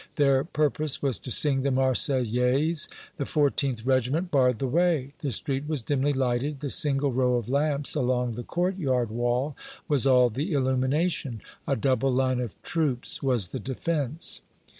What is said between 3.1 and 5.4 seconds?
The 14th Regiment barred the way the